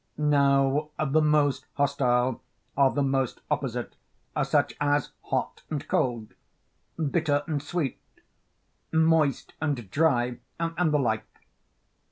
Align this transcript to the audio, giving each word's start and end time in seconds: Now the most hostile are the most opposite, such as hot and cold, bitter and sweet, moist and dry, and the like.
Now 0.17 0.89
the 0.97 1.21
most 1.21 1.67
hostile 1.75 2.41
are 2.75 2.89
the 2.91 3.03
most 3.03 3.41
opposite, 3.51 3.95
such 4.43 4.73
as 4.81 5.11
hot 5.25 5.61
and 5.69 5.87
cold, 5.87 6.33
bitter 6.97 7.43
and 7.45 7.61
sweet, 7.61 7.99
moist 8.91 9.53
and 9.61 9.91
dry, 9.91 10.39
and 10.59 10.91
the 10.91 10.97
like. 10.97 11.27